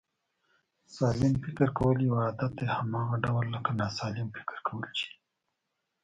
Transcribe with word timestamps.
سالم 0.95 1.33
فکر 1.43 1.67
کول 1.77 1.97
یو 2.07 2.15
عادت 2.23 2.51
دی، 2.59 2.67
هماغه 2.77 3.15
ډول 3.25 3.45
لکه 3.55 3.71
ناسلم 3.79 4.27
فکر 4.37 4.57
کول 4.67 4.87
چې 4.97 5.05
دی 5.11 5.17